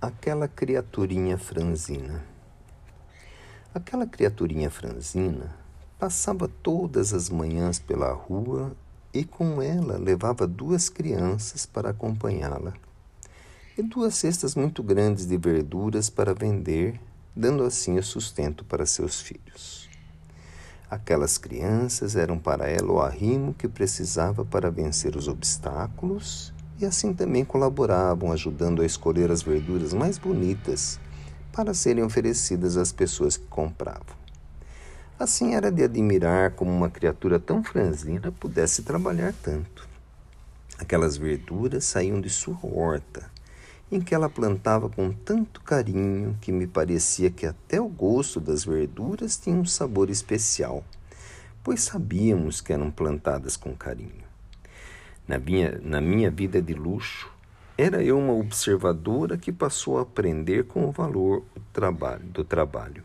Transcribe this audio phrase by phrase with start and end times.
[0.00, 2.24] Aquela criaturinha franzina.
[3.74, 5.52] Aquela criaturinha franzina
[5.98, 8.76] passava todas as manhãs pela rua
[9.12, 12.74] e com ela levava duas crianças para acompanhá-la
[13.76, 17.00] e duas cestas muito grandes de verduras para vender,
[17.34, 19.90] dando assim o sustento para seus filhos.
[20.88, 27.12] Aquelas crianças eram para ela o arrimo que precisava para vencer os obstáculos e assim
[27.12, 31.00] também colaboravam, ajudando a escolher as verduras mais bonitas
[31.52, 34.16] para serem oferecidas às pessoas que compravam.
[35.18, 39.88] Assim era de admirar como uma criatura tão franzina pudesse trabalhar tanto.
[40.78, 43.28] Aquelas verduras saíam de sua horta,
[43.90, 48.64] em que ela plantava com tanto carinho que me parecia que até o gosto das
[48.64, 50.84] verduras tinha um sabor especial,
[51.64, 54.27] pois sabíamos que eram plantadas com carinho.
[55.28, 57.30] Na minha, na minha vida de luxo,
[57.76, 62.24] era eu uma observadora que passou a aprender com o valor do trabalho.
[62.24, 63.04] Do trabalho.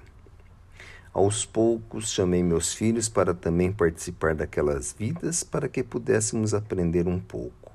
[1.13, 7.19] Aos poucos, chamei meus filhos para também participar daquelas vidas para que pudéssemos aprender um
[7.19, 7.73] pouco.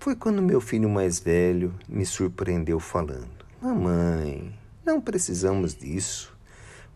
[0.00, 6.34] Foi quando meu filho mais velho me surpreendeu falando: Mamãe, não precisamos disso,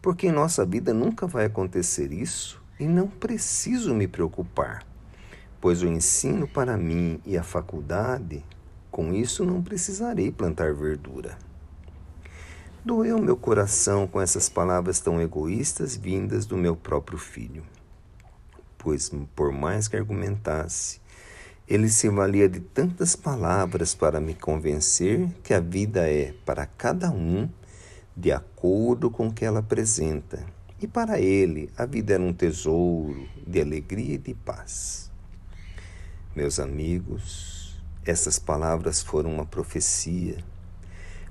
[0.00, 4.95] porque em nossa vida nunca vai acontecer isso e não preciso me preocupar
[5.66, 8.44] pois o ensino para mim e a faculdade,
[8.88, 11.36] com isso não precisarei plantar verdura.
[12.84, 17.64] Doeu meu coração com essas palavras tão egoístas vindas do meu próprio filho,
[18.78, 21.00] pois, por mais que argumentasse,
[21.66, 27.10] ele se valia de tantas palavras para me convencer que a vida é para cada
[27.10, 27.48] um
[28.16, 30.46] de acordo com o que ela apresenta,
[30.80, 35.06] e para ele a vida era um tesouro de alegria e de paz.
[36.36, 40.36] Meus amigos, essas palavras foram uma profecia,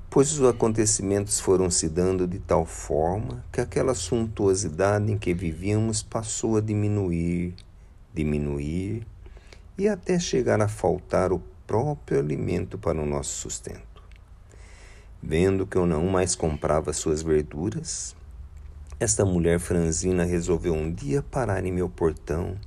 [0.09, 6.01] pois os acontecimentos foram se dando de tal forma que aquela suntuosidade em que vivíamos
[6.01, 7.53] passou a diminuir,
[8.15, 9.05] diminuir
[9.77, 14.01] e até chegar a faltar o próprio alimento para o nosso sustento.
[15.21, 18.15] Vendo que eu não mais comprava suas verduras,
[18.99, 22.57] esta mulher franzina resolveu um dia parar em meu portão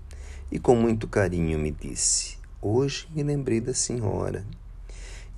[0.50, 4.44] e com muito carinho me disse: Hoje me lembrei da senhora.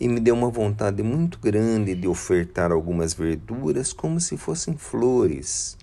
[0.00, 5.76] E me deu uma vontade muito grande de ofertar algumas verduras como se fossem flores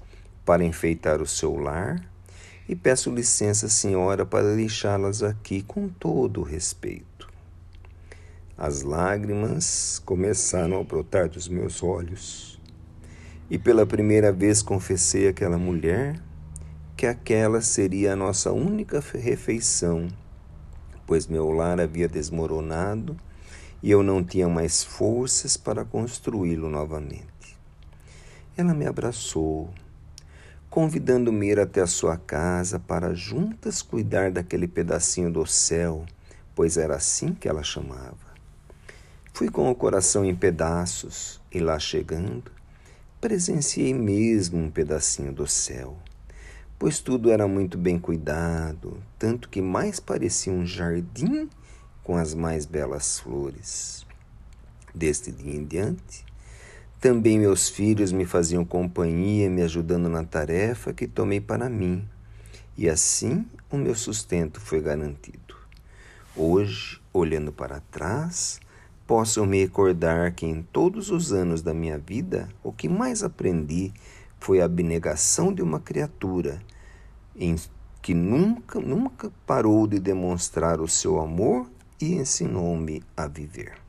[0.43, 2.03] para enfeitar o seu lar.
[2.67, 7.29] E peço licença, senhora, para deixá-las aqui com todo o respeito.
[8.57, 12.59] As lágrimas começaram a brotar dos meus olhos.
[13.47, 16.19] E pela primeira vez confessei àquela mulher
[16.97, 20.07] que aquela seria a nossa única refeição,
[21.07, 23.17] pois meu lar havia desmoronado
[23.81, 27.25] e eu não tinha mais forças para construí-lo novamente.
[28.57, 29.73] Ela me abraçou,
[30.69, 36.05] convidando-me a ir até a sua casa para juntas cuidar daquele pedacinho do céu,
[36.53, 38.27] pois era assim que ela chamava.
[39.31, 42.51] Fui com o coração em pedaços e lá chegando,
[43.21, 45.97] presenciei mesmo um pedacinho do céu
[46.79, 51.49] pois tudo era muito bem cuidado, tanto que mais parecia um jardim
[52.03, 54.05] com as mais belas flores.
[54.93, 56.25] Deste dia em diante,
[56.99, 62.07] também meus filhos me faziam companhia, me ajudando na tarefa que tomei para mim,
[62.77, 65.55] e assim o meu sustento foi garantido.
[66.35, 68.59] Hoje, olhando para trás,
[69.07, 73.91] posso me recordar que em todos os anos da minha vida, o que mais aprendi
[74.39, 76.61] foi a abnegação de uma criatura
[77.35, 77.55] em
[78.01, 83.86] que nunca, nunca parou de demonstrar o seu amor e ensinou-me a viver.